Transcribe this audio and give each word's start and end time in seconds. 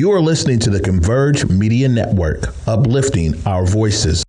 You 0.00 0.12
are 0.12 0.20
listening 0.22 0.58
to 0.60 0.70
the 0.70 0.80
Converge 0.80 1.46
Media 1.50 1.86
Network, 1.86 2.54
uplifting 2.66 3.34
our 3.46 3.66
voices. 3.66 4.24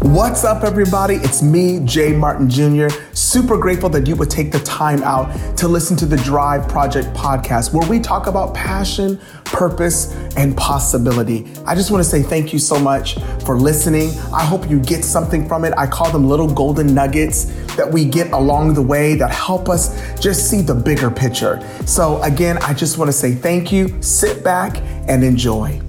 What's 0.00 0.44
up, 0.44 0.64
everybody? 0.64 1.16
It's 1.16 1.42
me, 1.42 1.80
Jay 1.84 2.14
Martin 2.14 2.48
Jr. 2.48 2.88
Super 3.26 3.58
grateful 3.58 3.88
that 3.88 4.06
you 4.06 4.14
would 4.14 4.30
take 4.30 4.52
the 4.52 4.60
time 4.60 5.02
out 5.02 5.56
to 5.56 5.66
listen 5.66 5.96
to 5.96 6.06
the 6.06 6.16
Drive 6.18 6.68
Project 6.68 7.08
podcast, 7.08 7.72
where 7.74 7.86
we 7.90 7.98
talk 7.98 8.28
about 8.28 8.54
passion, 8.54 9.18
purpose, 9.44 10.14
and 10.36 10.56
possibility. 10.56 11.44
I 11.66 11.74
just 11.74 11.90
want 11.90 12.04
to 12.04 12.08
say 12.08 12.22
thank 12.22 12.52
you 12.52 12.60
so 12.60 12.78
much 12.78 13.16
for 13.44 13.56
listening. 13.56 14.10
I 14.32 14.44
hope 14.44 14.70
you 14.70 14.78
get 14.78 15.04
something 15.04 15.48
from 15.48 15.64
it. 15.64 15.74
I 15.76 15.88
call 15.88 16.08
them 16.12 16.28
little 16.28 16.46
golden 16.46 16.94
nuggets 16.94 17.46
that 17.74 17.90
we 17.90 18.04
get 18.04 18.30
along 18.30 18.74
the 18.74 18.82
way 18.82 19.16
that 19.16 19.32
help 19.32 19.68
us 19.68 20.16
just 20.20 20.48
see 20.48 20.62
the 20.62 20.76
bigger 20.76 21.10
picture. 21.10 21.60
So, 21.84 22.22
again, 22.22 22.58
I 22.58 22.74
just 22.74 22.96
want 22.96 23.08
to 23.08 23.12
say 23.12 23.34
thank 23.34 23.72
you. 23.72 24.00
Sit 24.00 24.44
back 24.44 24.76
and 25.08 25.24
enjoy. 25.24 25.80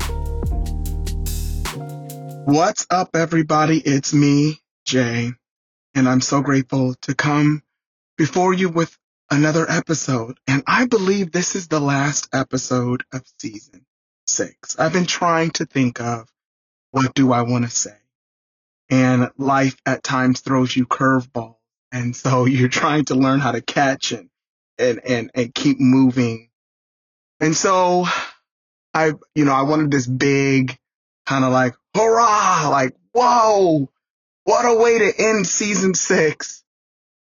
What's 2.45 2.88
up, 2.89 3.16
everybody? 3.16 3.77
It's 3.85 4.11
me, 4.11 4.58
Jay, 4.85 5.33
and 5.97 6.07
I'm 6.07 6.21
so 6.21 6.41
grateful 6.41 6.93
to 7.01 7.15
come 7.15 7.63
before 8.19 8.53
you 8.53 8.69
with 8.69 8.95
another 9.31 9.65
episode. 9.67 10.38
And 10.47 10.61
I 10.67 10.85
believe 10.85 11.31
this 11.31 11.55
is 11.55 11.67
the 11.67 11.79
last 11.79 12.29
episode 12.31 13.03
of 13.11 13.23
season 13.39 13.83
six. 14.27 14.77
I've 14.77 14.93
been 14.93 15.07
trying 15.07 15.49
to 15.52 15.65
think 15.65 15.99
of 15.99 16.29
what 16.91 17.15
do 17.15 17.33
I 17.33 17.41
want 17.41 17.65
to 17.65 17.71
say? 17.71 17.97
And 18.91 19.31
life 19.39 19.75
at 19.88 20.03
times 20.03 20.41
throws 20.41 20.75
you 20.75 20.85
curveballs. 20.85 21.55
And 21.91 22.16
so 22.16 22.45
you're 22.45 22.69
trying 22.69 23.05
to 23.05 23.16
learn 23.16 23.39
how 23.39 23.53
to 23.53 23.61
catch 23.61 24.11
and, 24.11 24.29
and, 24.77 25.02
and, 25.03 25.31
and 25.33 25.55
keep 25.55 25.79
moving. 25.79 26.49
And 27.39 27.57
so 27.57 28.05
I, 28.94 29.13
you 29.33 29.45
know, 29.45 29.53
I 29.53 29.63
wanted 29.63 29.89
this 29.89 30.05
big 30.05 30.77
kind 31.25 31.44
of 31.44 31.52
like 31.52 31.73
hurrah, 31.95 32.69
like, 32.69 32.95
whoa, 33.13 33.89
what 34.48 34.66
a 34.66 34.73
way 34.73 34.98
to 34.98 35.14
end 35.20 35.45
season 35.45 35.94
six. 35.94 36.64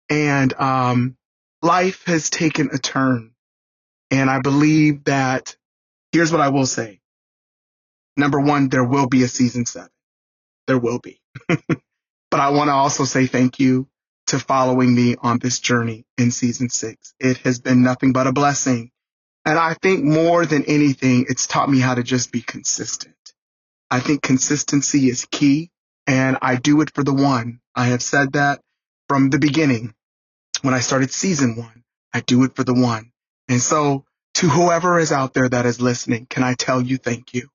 And, 0.09 0.53
um, 0.53 1.17
life 1.61 2.05
has 2.05 2.29
taken 2.29 2.69
a 2.71 2.77
turn. 2.77 3.31
And 4.09 4.29
I 4.29 4.39
believe 4.39 5.03
that 5.03 5.57
here's 6.13 6.31
what 6.31 6.39
I 6.39 6.47
will 6.47 6.65
say. 6.65 7.01
Number 8.15 8.39
one, 8.39 8.69
there 8.69 8.85
will 8.85 9.07
be 9.07 9.23
a 9.23 9.27
season 9.27 9.65
seven. 9.65 9.89
There 10.65 10.77
will 10.77 10.99
be. 10.99 11.19
but 11.49 12.39
I 12.39 12.51
want 12.51 12.69
to 12.69 12.73
also 12.73 13.03
say 13.03 13.27
thank 13.27 13.59
you 13.59 13.89
to 14.27 14.39
following 14.39 14.95
me 14.95 15.17
on 15.21 15.39
this 15.39 15.59
journey 15.59 16.05
in 16.17 16.31
season 16.31 16.69
six. 16.69 17.13
It 17.19 17.39
has 17.39 17.59
been 17.59 17.83
nothing 17.83 18.13
but 18.13 18.27
a 18.27 18.31
blessing. 18.31 18.91
And 19.43 19.59
I 19.59 19.73
think 19.73 20.05
more 20.05 20.45
than 20.45 20.63
anything, 20.67 21.25
it's 21.27 21.47
taught 21.47 21.69
me 21.69 21.79
how 21.79 21.95
to 21.95 22.03
just 22.03 22.31
be 22.31 22.41
consistent. 22.41 23.15
I 23.91 23.99
think 23.99 24.21
consistency 24.21 25.09
is 25.09 25.27
key 25.29 25.69
and 26.09 26.39
I 26.41 26.55
do 26.55 26.81
it 26.81 26.91
for 26.95 27.03
the 27.03 27.13
one. 27.13 27.59
I 27.75 27.85
have 27.85 28.01
said 28.01 28.33
that 28.33 28.61
from 29.07 29.29
the 29.29 29.37
beginning 29.37 29.93
when 30.63 30.73
I 30.73 30.79
started 30.79 31.11
season 31.11 31.55
one. 31.55 31.83
I 32.11 32.21
do 32.21 32.43
it 32.45 32.55
for 32.55 32.63
the 32.63 32.73
one. 32.73 33.11
And 33.47 33.61
so 33.61 34.05
to 34.35 34.49
whoever 34.49 34.97
is 34.97 35.11
out 35.11 35.35
there 35.35 35.47
that 35.47 35.67
is 35.67 35.79
listening, 35.79 36.25
can 36.25 36.41
I 36.43 36.55
tell 36.55 36.81
you 36.81 36.97
thank 36.97 37.35
you? 37.35 37.49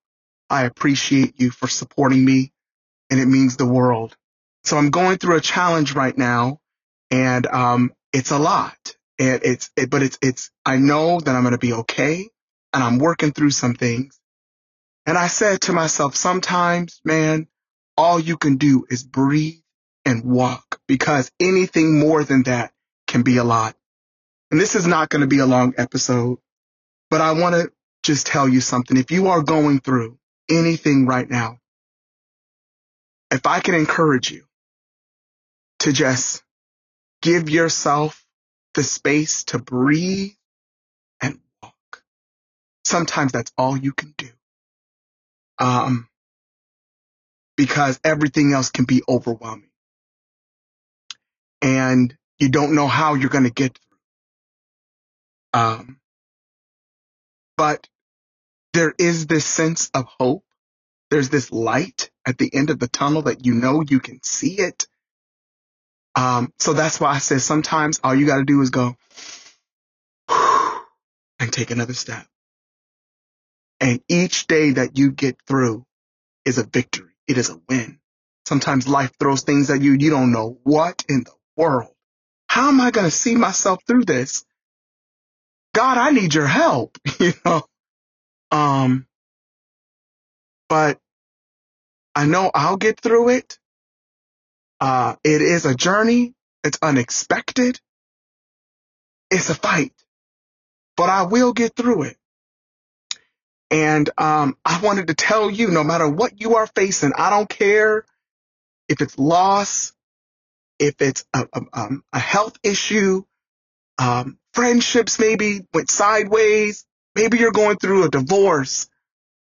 I 0.48 0.66
appreciate 0.66 1.40
you 1.40 1.50
for 1.50 1.66
supporting 1.66 2.24
me 2.24 2.52
and 3.10 3.18
it 3.18 3.26
means 3.26 3.56
the 3.56 3.66
world. 3.66 4.16
So 4.62 4.76
I'm 4.76 4.90
going 4.90 5.18
through 5.18 5.36
a 5.36 5.40
challenge 5.40 5.96
right 5.96 6.16
now 6.16 6.60
and, 7.10 7.46
um, 7.48 7.92
it's 8.12 8.30
a 8.30 8.38
lot 8.38 8.96
and 9.18 9.40
it's, 9.42 9.70
it, 9.76 9.90
but 9.90 10.04
it's, 10.04 10.18
it's, 10.22 10.52
I 10.64 10.76
know 10.76 11.18
that 11.18 11.34
I'm 11.34 11.42
going 11.42 11.52
to 11.52 11.58
be 11.58 11.72
okay 11.72 12.28
and 12.72 12.84
I'm 12.84 12.98
working 12.98 13.32
through 13.32 13.50
some 13.50 13.74
things 13.74 14.20
and 15.06 15.18
I 15.18 15.26
said 15.26 15.62
to 15.62 15.72
myself, 15.72 16.14
sometimes, 16.14 17.00
man, 17.04 17.48
all 17.96 18.18
you 18.20 18.36
can 18.36 18.56
do 18.56 18.86
is 18.90 19.02
breathe 19.02 19.60
and 20.04 20.24
walk 20.24 20.80
because 20.86 21.30
anything 21.40 21.98
more 21.98 22.24
than 22.24 22.44
that 22.44 22.72
can 23.06 23.22
be 23.22 23.36
a 23.38 23.44
lot. 23.44 23.76
And 24.50 24.60
this 24.60 24.74
is 24.74 24.86
not 24.86 25.08
going 25.08 25.20
to 25.20 25.26
be 25.26 25.38
a 25.38 25.46
long 25.46 25.74
episode, 25.78 26.38
but 27.10 27.20
I 27.20 27.32
want 27.32 27.54
to 27.54 27.72
just 28.02 28.26
tell 28.26 28.48
you 28.48 28.60
something. 28.60 28.96
If 28.96 29.10
you 29.10 29.28
are 29.28 29.42
going 29.42 29.80
through 29.80 30.18
anything 30.50 31.06
right 31.06 31.28
now, 31.28 31.58
if 33.30 33.46
I 33.46 33.60
can 33.60 33.74
encourage 33.74 34.30
you 34.30 34.44
to 35.80 35.92
just 35.92 36.42
give 37.22 37.48
yourself 37.48 38.24
the 38.74 38.82
space 38.82 39.44
to 39.44 39.58
breathe 39.58 40.32
and 41.20 41.40
walk, 41.62 42.02
sometimes 42.84 43.32
that's 43.32 43.52
all 43.56 43.76
you 43.76 43.92
can 43.92 44.14
do 44.16 44.28
um, 45.58 46.08
because 47.56 48.00
everything 48.04 48.52
else 48.52 48.70
can 48.70 48.84
be 48.84 49.02
overwhelming. 49.08 49.70
And 51.62 52.14
you 52.38 52.48
don't 52.48 52.74
know 52.74 52.88
how 52.88 53.14
you're 53.14 53.30
going 53.30 53.44
to 53.44 53.50
get 53.50 53.78
through. 53.78 55.60
Um, 55.60 56.00
but 57.56 57.88
there 58.72 58.92
is 58.98 59.26
this 59.26 59.46
sense 59.46 59.90
of 59.94 60.06
hope. 60.18 60.44
There's 61.10 61.28
this 61.28 61.52
light 61.52 62.10
at 62.26 62.38
the 62.38 62.50
end 62.52 62.70
of 62.70 62.78
the 62.78 62.88
tunnel 62.88 63.22
that 63.22 63.46
you 63.46 63.54
know 63.54 63.82
you 63.88 64.00
can 64.00 64.20
see 64.22 64.58
it. 64.58 64.86
Um, 66.16 66.52
so 66.58 66.72
that's 66.72 67.00
why 67.00 67.12
I 67.12 67.18
say 67.18 67.38
sometimes 67.38 68.00
all 68.02 68.14
you 68.14 68.26
got 68.26 68.38
to 68.38 68.44
do 68.44 68.60
is 68.60 68.70
go 68.70 68.96
and 70.28 71.52
take 71.52 71.70
another 71.70 71.94
step. 71.94 72.26
And 73.80 74.00
each 74.08 74.46
day 74.46 74.72
that 74.72 74.98
you 74.98 75.12
get 75.12 75.36
through 75.46 75.84
is 76.44 76.58
a 76.58 76.64
victory. 76.64 77.13
It 77.28 77.38
is 77.38 77.50
a 77.50 77.60
win. 77.68 77.98
Sometimes 78.46 78.88
life 78.88 79.12
throws 79.18 79.42
things 79.42 79.70
at 79.70 79.82
you. 79.82 79.92
You 79.92 80.10
don't 80.10 80.32
know 80.32 80.58
what 80.64 81.04
in 81.08 81.24
the 81.24 81.32
world. 81.56 81.90
How 82.48 82.68
am 82.68 82.80
I 82.80 82.90
going 82.90 83.06
to 83.06 83.10
see 83.10 83.36
myself 83.36 83.80
through 83.86 84.04
this? 84.04 84.44
God, 85.74 85.98
I 85.98 86.10
need 86.10 86.34
your 86.34 86.46
help, 86.46 86.98
you 87.20 87.32
know? 87.44 87.64
Um, 88.52 89.06
but 90.68 90.98
I 92.14 92.26
know 92.26 92.50
I'll 92.54 92.76
get 92.76 93.00
through 93.00 93.30
it. 93.30 93.58
Uh, 94.80 95.16
it 95.24 95.42
is 95.42 95.66
a 95.66 95.74
journey. 95.74 96.34
It's 96.64 96.78
unexpected. 96.82 97.80
It's 99.30 99.50
a 99.50 99.54
fight, 99.54 99.92
but 100.96 101.10
I 101.10 101.22
will 101.24 101.52
get 101.52 101.76
through 101.76 102.04
it. 102.04 102.16
And 103.74 104.08
um, 104.16 104.56
I 104.64 104.80
wanted 104.82 105.08
to 105.08 105.14
tell 105.14 105.50
you, 105.50 105.66
no 105.66 105.82
matter 105.82 106.08
what 106.08 106.40
you 106.40 106.54
are 106.54 106.68
facing, 106.68 107.10
I 107.18 107.28
don't 107.28 107.48
care 107.48 108.04
if 108.88 109.00
it's 109.00 109.18
loss, 109.18 109.92
if 110.78 111.02
it's 111.02 111.24
a, 111.34 111.48
a, 111.52 111.60
um, 111.72 112.04
a 112.12 112.20
health 112.20 112.56
issue, 112.62 113.24
um, 113.98 114.38
friendships 114.52 115.18
maybe 115.18 115.62
went 115.74 115.90
sideways, 115.90 116.86
maybe 117.16 117.38
you're 117.38 117.50
going 117.50 117.76
through 117.76 118.04
a 118.04 118.08
divorce, 118.08 118.88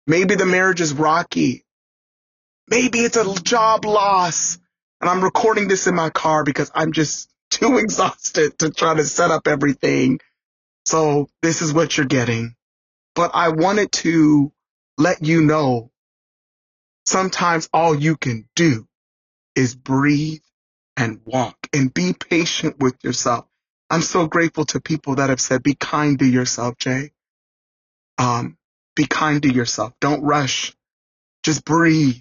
maybe 0.07 0.35
the 0.35 0.45
marriage 0.45 0.83
is 0.83 0.93
rocky, 0.93 1.65
maybe 2.69 2.99
it's 2.99 3.17
a 3.17 3.35
job 3.43 3.87
loss. 3.87 4.59
And 5.01 5.09
I'm 5.09 5.25
recording 5.25 5.69
this 5.69 5.87
in 5.87 5.95
my 5.95 6.11
car 6.11 6.45
because 6.45 6.71
I'm 6.75 6.93
just 6.93 7.31
too 7.51 7.79
exhausted 7.79 8.59
to 8.59 8.69
try 8.69 8.93
to 8.93 9.05
set 9.05 9.31
up 9.31 9.49
everything. 9.49 10.21
So 10.85 11.31
this 11.41 11.63
is 11.63 11.73
what 11.73 11.97
you're 11.97 12.05
getting 12.05 12.58
but 13.19 13.33
I 13.35 13.49
wanted 13.49 13.91
to 14.05 14.53
let 14.97 15.25
you 15.25 15.43
know 15.43 15.91
sometimes 17.05 17.69
all 17.73 17.93
you 17.93 18.17
can 18.17 18.49
do 18.55 18.87
is 19.57 19.75
breathe 19.75 20.43
and 20.97 21.21
walk 21.25 21.57
and 21.73 21.93
be 21.93 22.13
patient 22.13 22.77
with 22.79 22.95
yourself. 23.03 23.45
I'm 23.91 24.03
so 24.03 24.29
grateful 24.29 24.67
to 24.67 24.81
people 24.81 25.17
that 25.17 25.31
have 25.31 25.41
said, 25.41 25.65
be 25.65 25.75
kind 25.75 26.17
to 26.21 26.27
yourself, 26.27 26.79
Jay. 26.79 27.11
Um, 28.19 28.57
be 28.95 29.05
kind 29.05 29.43
to 29.43 29.53
yourself. 29.53 29.95
Don't 30.01 30.23
rush. 30.23 30.77
Just 31.43 31.65
breathe. 31.65 32.19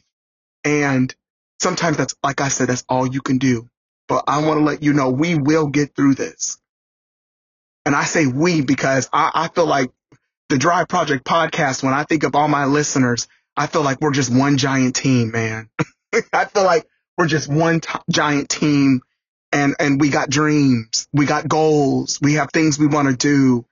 And 0.65 1.13
sometimes 1.61 1.97
that's, 1.97 2.15
like 2.23 2.41
I 2.41 2.47
said, 2.47 2.69
that's 2.69 2.85
all 2.89 3.05
you 3.05 3.21
can 3.21 3.37
do. 3.37 3.69
But 4.07 4.23
I 4.27 4.43
want 4.43 4.61
to 4.61 4.65
let 4.65 4.81
you 4.81 4.93
know 4.93 5.11
we 5.11 5.35
will 5.35 5.67
get 5.67 5.95
through 5.95 6.15
this. 6.15 6.57
And 7.85 7.95
I 7.95 8.05
say 8.05 8.25
we 8.25 8.61
because 8.61 9.09
I, 9.13 9.31
I 9.35 9.47
feel 9.49 9.67
like 9.67 9.91
the 10.49 10.57
Drive 10.57 10.87
Project 10.87 11.25
podcast, 11.25 11.83
when 11.83 11.93
I 11.93 12.03
think 12.03 12.23
of 12.23 12.35
all 12.35 12.47
my 12.47 12.65
listeners, 12.65 13.27
I 13.55 13.67
feel 13.67 13.81
like 13.81 13.99
we're 13.99 14.11
just 14.11 14.33
one 14.33 14.57
giant 14.57 14.95
team, 14.95 15.31
man. 15.31 15.69
I 16.33 16.45
feel 16.45 16.63
like 16.63 16.87
we're 17.17 17.27
just 17.27 17.49
one 17.49 17.81
t- 17.81 17.99
giant 18.09 18.49
team 18.49 19.01
and, 19.51 19.75
and 19.79 19.99
we 19.99 20.09
got 20.09 20.29
dreams. 20.29 21.07
We 21.11 21.25
got 21.25 21.47
goals. 21.47 22.19
We 22.21 22.35
have 22.35 22.49
things 22.51 22.79
we 22.79 22.87
want 22.87 23.09
to 23.09 23.15
do. 23.15 23.65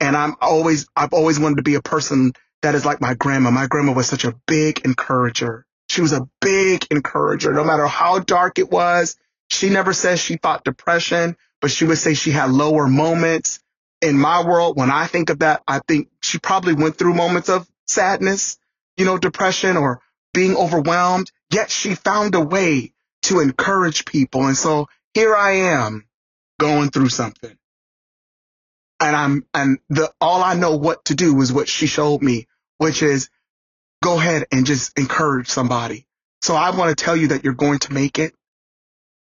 And 0.00 0.16
I'm 0.16 0.34
always, 0.40 0.86
I've 0.96 1.12
always 1.12 1.38
wanted 1.38 1.56
to 1.56 1.62
be 1.62 1.74
a 1.74 1.82
person 1.82 2.32
that 2.62 2.74
is 2.74 2.84
like 2.84 3.00
my 3.00 3.14
grandma. 3.14 3.50
My 3.50 3.66
grandma 3.66 3.92
was 3.92 4.08
such 4.08 4.24
a 4.24 4.34
big 4.46 4.80
encourager. 4.84 5.64
She 5.88 6.00
was 6.00 6.12
a 6.12 6.28
big 6.40 6.86
encourager. 6.90 7.52
No 7.52 7.64
matter 7.64 7.86
how 7.86 8.18
dark 8.18 8.58
it 8.58 8.70
was, 8.70 9.16
she 9.48 9.70
never 9.70 9.92
says 9.92 10.18
she 10.18 10.38
fought 10.38 10.64
depression, 10.64 11.36
but 11.60 11.70
she 11.70 11.84
would 11.84 11.98
say 11.98 12.14
she 12.14 12.32
had 12.32 12.50
lower 12.50 12.88
moments. 12.88 13.60
In 14.02 14.18
my 14.18 14.44
world, 14.44 14.76
when 14.76 14.90
I 14.90 15.06
think 15.06 15.30
of 15.30 15.38
that, 15.40 15.62
I 15.66 15.80
think 15.80 16.08
she 16.22 16.38
probably 16.38 16.74
went 16.74 16.96
through 16.96 17.14
moments 17.14 17.48
of 17.48 17.68
sadness, 17.86 18.58
you 18.96 19.04
know, 19.04 19.18
depression 19.18 19.76
or 19.76 20.00
being 20.34 20.56
overwhelmed, 20.56 21.30
yet 21.50 21.70
she 21.70 21.94
found 21.94 22.34
a 22.34 22.40
way 22.40 22.92
to 23.22 23.40
encourage 23.40 24.04
people. 24.04 24.46
And 24.46 24.56
so 24.56 24.88
here 25.14 25.34
I 25.34 25.52
am 25.52 26.06
going 26.60 26.90
through 26.90 27.08
something. 27.08 27.56
And 29.00 29.16
I'm, 29.16 29.46
and 29.54 29.78
the, 29.88 30.12
all 30.20 30.42
I 30.42 30.54
know 30.54 30.76
what 30.76 31.06
to 31.06 31.14
do 31.14 31.40
is 31.40 31.52
what 31.52 31.68
she 31.68 31.86
showed 31.86 32.22
me, 32.22 32.46
which 32.78 33.02
is 33.02 33.30
go 34.02 34.18
ahead 34.18 34.46
and 34.52 34.66
just 34.66 34.98
encourage 34.98 35.48
somebody. 35.48 36.06
So 36.42 36.54
I 36.54 36.70
want 36.70 36.96
to 36.96 37.04
tell 37.04 37.16
you 37.16 37.28
that 37.28 37.44
you're 37.44 37.54
going 37.54 37.78
to 37.80 37.92
make 37.92 38.18
it, 38.18 38.34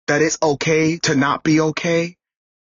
that 0.07 0.21
it's 0.21 0.37
okay 0.41 0.97
to 0.99 1.15
not 1.15 1.43
be 1.43 1.59
okay. 1.59 2.17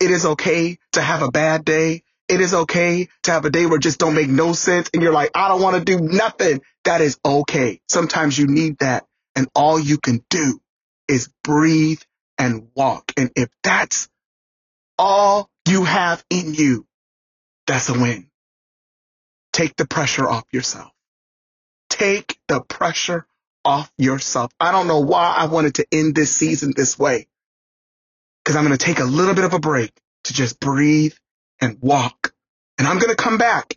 It 0.01 0.11
is 0.11 0.27
okay 0.27 0.79
to 0.93 1.01
have 1.03 1.23
a 1.23 1.31
bad 1.31 1.65
day. 1.65 2.03
It 2.29 2.41
is 2.41 2.55
okay 2.55 3.09
to 3.25 3.31
have 3.31 3.45
a 3.45 3.51
day 3.51 3.67
where 3.67 3.79
just 3.79 3.99
don't 3.99 4.15
make 4.15 4.29
no 4.29 4.53
sense 4.53 4.91
and 4.93 5.03
you're 5.03 5.13
like, 5.13 5.31
I 5.35 5.49
don't 5.49 5.63
want 5.63 5.77
to 5.77 5.85
do 5.85 6.01
nothing. 6.01 6.61
That 6.85 7.01
is 7.01 7.19
okay. 7.25 7.81
Sometimes 7.89 8.39
you 8.39 8.47
need 8.47 8.79
that. 8.79 9.07
And 9.35 9.49
all 9.55 9.79
you 9.79 9.99
can 9.99 10.25
do 10.31 10.61
is 11.09 11.31
breathe 11.43 12.01
and 12.39 12.69
walk. 12.75 13.13
And 13.17 13.31
if 13.37 13.49
that's 13.63 14.09
all 14.99 15.51
you 15.69 15.85
have 15.85 16.25
in 16.31 16.55
you, 16.55 16.87
that's 17.67 17.89
a 17.89 17.95
win. 17.99 18.29
Take 19.53 19.77
the 19.77 19.87
pressure 19.87 20.29
off 20.29 20.45
yourself. 20.53 20.93
Take 21.91 22.39
the 22.49 22.61
pressure 22.61 23.27
off 23.65 23.91
yourself. 23.99 24.53
I 24.61 24.73
don't 24.73 24.87
know 24.87 25.01
why 25.01 25.35
I 25.37 25.47
wanted 25.47 25.77
to 25.77 25.87
end 25.93 26.15
this 26.15 26.35
season 26.35 26.73
this 26.77 26.99
way. 26.99 27.29
Cause 28.49 28.57
I'm 28.57 28.65
going 28.65 28.77
to 28.79 28.83
take 28.83 28.99
a 28.99 29.05
little 29.05 29.35
bit 29.35 29.45
of 29.45 29.53
a 29.53 29.59
break 29.59 29.93
to 30.25 30.33
just 30.33 30.59
breathe 30.59 31.13
and 31.61 31.77
walk. 31.83 32.33
And 32.79 32.89
I'm 32.89 32.99
going 32.99 33.15
to 33.15 33.23
come 33.23 33.37
back 33.37 33.77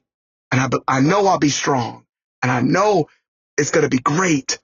and 0.50 0.62
I, 0.62 0.70
I 0.88 1.02
know 1.02 1.28
I'll 1.28 1.40
be 1.40 1.50
strong 1.50 2.06
and 2.42 2.50
I 2.50 2.62
know 2.62 3.10
it's 3.58 3.72
going 3.72 3.84
to 3.84 3.90
be 3.90 4.02
great. 4.02 4.60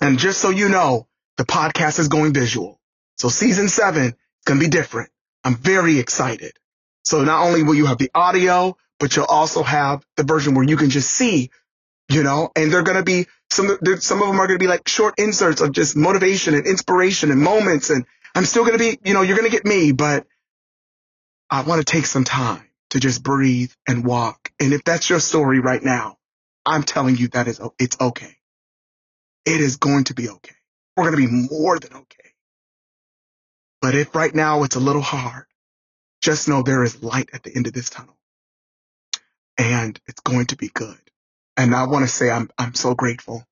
And 0.00 0.20
just 0.20 0.40
so 0.40 0.50
you 0.50 0.68
know, 0.68 1.08
the 1.36 1.44
podcast 1.44 1.98
is 1.98 2.06
going 2.06 2.32
visual. 2.32 2.78
So 3.18 3.28
season 3.28 3.68
seven 3.68 4.04
is 4.04 4.14
going 4.44 4.60
to 4.60 4.66
be 4.66 4.70
different. 4.70 5.10
I'm 5.42 5.56
very 5.56 5.98
excited. 5.98 6.52
So 7.04 7.24
not 7.24 7.44
only 7.44 7.64
will 7.64 7.74
you 7.74 7.86
have 7.86 7.98
the 7.98 8.12
audio, 8.14 8.76
but 9.00 9.16
you'll 9.16 9.24
also 9.24 9.64
have 9.64 10.06
the 10.16 10.22
version 10.22 10.54
where 10.54 10.64
you 10.64 10.76
can 10.76 10.90
just 10.90 11.10
see, 11.10 11.50
you 12.08 12.22
know, 12.22 12.50
and 12.54 12.72
they're 12.72 12.84
going 12.84 12.98
to 12.98 13.02
be 13.02 13.26
some, 13.50 13.66
some 13.98 14.22
of 14.22 14.28
them 14.28 14.38
are 14.38 14.46
going 14.46 14.60
to 14.60 14.62
be 14.62 14.68
like 14.68 14.86
short 14.86 15.14
inserts 15.18 15.60
of 15.60 15.72
just 15.72 15.96
motivation 15.96 16.54
and 16.54 16.68
inspiration 16.68 17.32
and 17.32 17.40
moments. 17.40 17.90
And 17.90 18.06
I'm 18.34 18.44
still 18.46 18.64
going 18.64 18.78
to 18.78 18.84
be, 18.84 18.98
you 19.04 19.14
know, 19.14 19.22
you're 19.22 19.36
going 19.36 19.50
to 19.50 19.56
get 19.56 19.66
me, 19.66 19.92
but 19.92 20.26
I 21.50 21.62
want 21.62 21.80
to 21.80 21.84
take 21.84 22.06
some 22.06 22.24
time 22.24 22.68
to 22.90 23.00
just 23.00 23.22
breathe 23.22 23.72
and 23.88 24.04
walk. 24.04 24.52
And 24.60 24.72
if 24.72 24.84
that's 24.84 25.10
your 25.10 25.20
story 25.20 25.60
right 25.60 25.82
now, 25.82 26.18
I'm 26.66 26.82
telling 26.84 27.16
you 27.16 27.28
that 27.28 27.48
is, 27.48 27.60
it's 27.78 27.98
okay. 28.00 28.36
It 29.46 29.60
is 29.60 29.76
going 29.76 30.04
to 30.04 30.14
be 30.14 30.28
okay. 30.30 30.54
We're 30.96 31.10
going 31.10 31.22
to 31.22 31.28
be 31.28 31.48
more 31.54 31.78
than 31.78 31.94
okay. 31.94 32.30
But 33.82 33.94
if 33.94 34.14
right 34.14 34.34
now 34.34 34.64
it's 34.64 34.76
a 34.76 34.80
little 34.80 35.02
hard, 35.02 35.46
just 36.22 36.48
know 36.48 36.62
there 36.62 36.84
is 36.84 37.02
light 37.02 37.30
at 37.32 37.42
the 37.44 37.54
end 37.54 37.66
of 37.66 37.72
this 37.74 37.90
tunnel 37.90 38.16
and 39.58 39.98
it's 40.06 40.20
going 40.20 40.46
to 40.46 40.56
be 40.56 40.68
good. 40.68 40.98
And 41.56 41.74
I 41.74 41.86
want 41.86 42.04
to 42.04 42.08
say 42.12 42.30
I'm, 42.30 42.50
I'm 42.58 42.74
so 42.74 42.94
grateful. 42.94 43.44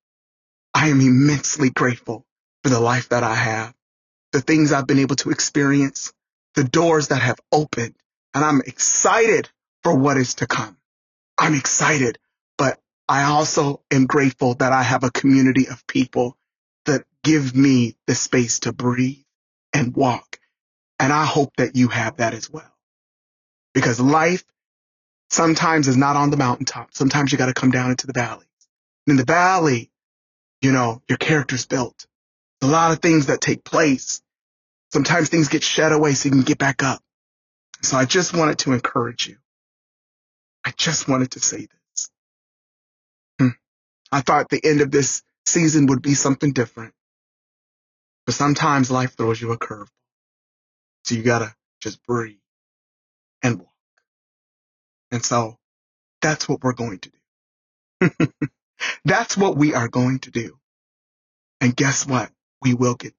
I 0.73 0.89
am 0.89 1.01
immensely 1.01 1.69
grateful 1.69 2.25
for 2.63 2.69
the 2.69 2.79
life 2.79 3.09
that 3.09 3.23
I 3.23 3.35
have, 3.35 3.73
the 4.33 4.41
things 4.41 4.73
I've 4.73 4.87
been 4.87 4.99
able 4.99 5.17
to 5.17 5.31
experience, 5.31 6.13
the 6.55 6.65
doors 6.65 7.09
that 7.09 7.23
have 7.23 7.39
opened, 7.53 7.95
and 8.35 8.45
I'm 8.45 8.61
excited 8.67 9.49
for 9.83 9.95
what 9.95 10.17
is 10.17 10.35
to 10.37 10.47
come. 10.47 10.77
I'm 11.39 11.55
excited, 11.55 12.19
but 12.57 12.79
I 13.09 13.23
also 13.25 13.81
am 13.91 14.07
grateful 14.07 14.55
that 14.55 14.73
I 14.73 14.83
have 14.83 15.03
a 15.05 15.11
community 15.11 15.67
of 15.69 15.87
people 15.87 16.37
that 16.85 17.05
give 17.23 17.55
me 17.55 17.95
the 18.07 18.15
space 18.15 18.61
to 18.61 18.73
breathe 18.73 19.23
and 19.73 19.95
walk. 19.95 20.39
And 20.99 21.13
I 21.13 21.25
hope 21.25 21.55
that 21.57 21.75
you 21.75 21.89
have 21.89 22.17
that 22.17 22.33
as 22.33 22.49
well. 22.51 22.71
Because 23.73 23.99
life 23.99 24.45
sometimes 25.31 25.87
is 25.87 25.97
not 25.97 26.17
on 26.17 26.31
the 26.31 26.37
mountaintop. 26.37 26.89
Sometimes 26.93 27.31
you 27.31 27.39
got 27.39 27.47
to 27.47 27.53
come 27.53 27.71
down 27.71 27.91
into 27.91 28.07
the 28.07 28.13
valley. 28.13 28.45
In 29.07 29.17
the 29.17 29.25
valley, 29.25 29.91
you 30.61 30.71
know, 30.73 31.01
your 31.09 31.19
character's 31.19 31.65
built. 31.67 31.95
a 32.63 32.67
lot 32.67 32.93
of 32.93 32.99
things 33.01 33.27
that 33.27 33.41
take 33.41 33.65
place. 33.65 34.22
Sometimes 34.93 35.29
things 35.29 35.49
get 35.49 35.63
shed 35.63 35.91
away 35.91 36.13
so 36.13 36.27
you 36.29 36.33
can 36.33 36.43
get 36.43 36.59
back 36.59 36.83
up. 36.83 37.01
So 37.81 37.97
I 37.97 38.05
just 38.05 38.31
wanted 38.37 38.59
to 38.59 38.73
encourage 38.73 39.25
you. 39.27 39.37
I 40.63 40.71
just 40.77 41.09
wanted 41.09 41.31
to 41.31 41.39
say 41.39 41.67
this. 41.67 42.11
Hmm. 43.39 43.47
I 44.11 44.21
thought 44.21 44.49
the 44.49 44.63
end 44.63 44.81
of 44.81 44.91
this 44.91 45.23
season 45.47 45.87
would 45.87 46.03
be 46.03 46.13
something 46.13 46.53
different. 46.53 46.93
But 48.27 48.35
sometimes 48.35 48.91
life 48.91 49.17
throws 49.17 49.41
you 49.41 49.51
a 49.51 49.57
curve. 49.57 49.89
So 51.05 51.15
you 51.15 51.23
gotta 51.23 51.55
just 51.81 52.05
breathe 52.05 52.37
and 53.41 53.61
walk. 53.61 53.69
And 55.11 55.25
so 55.25 55.57
that's 56.21 56.47
what 56.47 56.63
we're 56.63 56.73
going 56.73 56.99
to 56.99 57.11
do. 58.01 58.27
that's 59.05 59.35
what 59.35 59.57
we 59.57 59.73
are 59.73 59.87
going 59.87 60.19
to 60.19 60.31
do. 60.31 60.59
And 61.61 61.75
guess 61.75 62.05
what? 62.05 62.31
We 62.61 62.75
will 62.75 62.95
get. 62.95 63.15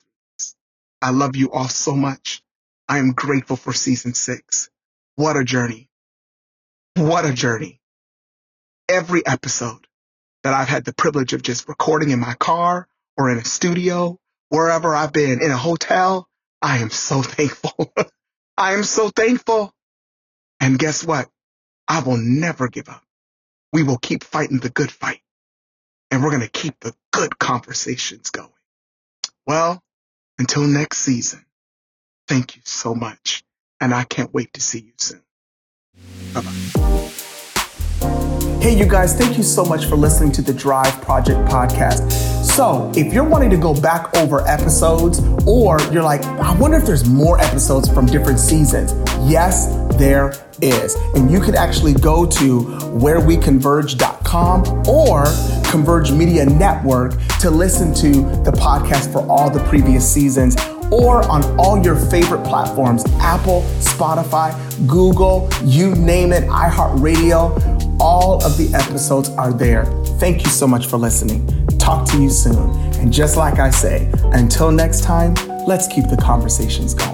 I 1.05 1.11
love 1.11 1.37
you 1.37 1.51
all 1.53 1.69
so 1.69 1.95
much. 1.95 2.43
I 2.89 2.97
am 2.97 3.13
grateful 3.13 3.57
for 3.57 3.75
season 3.75 4.15
six. 4.15 4.71
What 5.17 5.37
a 5.37 5.45
journey. 5.45 5.91
What 6.97 7.27
a 7.27 7.35
journey. 7.35 7.83
Every 8.89 9.21
episode 9.27 9.87
that 10.45 10.55
I've 10.55 10.69
had 10.69 10.87
the 10.87 10.95
privilege 10.95 11.35
of 11.35 11.43
just 11.43 11.69
recording 11.69 12.09
in 12.09 12.21
my 12.21 12.33
car 12.33 12.89
or 13.19 13.31
in 13.31 13.37
a 13.37 13.45
studio, 13.45 14.19
wherever 14.49 14.95
I've 14.95 15.13
been, 15.13 15.43
in 15.43 15.51
a 15.51 15.59
hotel, 15.59 16.27
I 16.63 16.79
am 16.79 16.89
so 16.89 17.21
thankful. 17.23 17.93
I 18.57 18.73
am 18.73 18.83
so 18.83 19.11
thankful. 19.11 19.75
And 20.59 20.79
guess 20.79 21.05
what? 21.05 21.29
I 21.87 22.01
will 22.01 22.17
never 22.17 22.69
give 22.69 22.89
up. 22.89 23.05
We 23.75 23.83
will 23.83 23.99
keep 23.99 24.25
fighting 24.25 24.59
the 24.59 24.71
good 24.71 24.91
fight 24.91 25.21
and 26.11 26.25
we're 26.25 26.31
going 26.31 26.41
to 26.41 26.49
keep 26.49 26.81
the 26.81 26.95
good 27.13 27.39
conversations 27.39 28.31
going. 28.31 28.49
Well, 29.47 29.83
until 30.39 30.63
next 30.63 30.99
season, 30.99 31.45
thank 32.29 32.57
you 32.57 32.63
so 32.65 32.95
much. 32.95 33.43
And 33.81 33.93
I 33.95 34.05
can't 34.05 34.33
wait 34.33 34.53
to 34.55 34.61
see 34.61 34.81
you 34.81 34.93
soon. 34.97 35.23
Bye 36.33 36.41
bye. 36.41 37.11
Hey, 38.65 38.79
you 38.79 38.87
guys, 38.87 39.15
thank 39.15 39.37
you 39.37 39.43
so 39.43 39.63
much 39.63 39.85
for 39.85 39.97
listening 39.97 40.33
to 40.33 40.43
the 40.43 40.55
Drive 40.55 41.03
Project 41.03 41.39
podcast. 41.51 42.11
So, 42.43 42.91
if 42.97 43.13
you're 43.13 43.29
wanting 43.29 43.51
to 43.51 43.59
go 43.59 43.79
back 43.79 44.17
over 44.17 44.41
episodes, 44.47 45.21
or 45.47 45.79
you're 45.93 46.03
like, 46.03 46.25
I 46.25 46.57
wonder 46.57 46.79
if 46.79 46.87
there's 46.87 47.07
more 47.07 47.39
episodes 47.41 47.93
from 47.93 48.07
different 48.07 48.41
seasons, 48.41 48.95
yes, 49.31 49.67
there 49.97 50.33
is. 50.63 50.95
And 51.15 51.31
you 51.31 51.41
can 51.41 51.55
actually 51.55 51.93
go 51.93 52.25
to 52.25 52.61
whereweconverge.com 52.61 54.14
or 54.35 55.25
Converge 55.71 56.11
Media 56.11 56.45
Network 56.45 57.13
to 57.39 57.51
listen 57.51 57.95
to 57.95 58.23
the 58.43 58.51
podcast 58.51 59.13
for 59.13 59.25
all 59.31 59.49
the 59.49 59.63
previous 59.65 60.11
seasons 60.11 60.57
or 60.91 61.23
on 61.31 61.45
all 61.59 61.83
your 61.83 61.95
favorite 61.95 62.43
platforms 62.45 63.05
Apple, 63.21 63.63
Spotify, 63.79 64.53
Google, 64.89 65.49
you 65.63 65.95
name 65.95 66.33
it, 66.33 66.45
iHeartRadio. 66.49 68.01
All 68.01 68.45
of 68.45 68.59
the 68.59 68.75
episodes 68.75 69.29
are 69.31 69.53
there. 69.53 69.85
Thank 70.19 70.45
you 70.45 70.51
so 70.51 70.67
much 70.67 70.87
for 70.87 70.97
listening. 70.97 71.47
Talk 71.79 72.09
to 72.11 72.21
you 72.21 72.29
soon. 72.29 72.71
And 72.95 73.13
just 73.13 73.37
like 73.37 73.61
I 73.61 73.71
say, 73.71 74.11
until 74.33 74.73
next 74.73 75.05
time, 75.05 75.35
let's 75.67 75.87
keep 75.87 76.09
the 76.09 76.17
conversations 76.17 76.93
going. 76.93 77.14